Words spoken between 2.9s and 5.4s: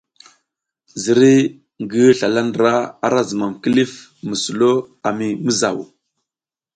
ara zumam kilif mi sulo a mi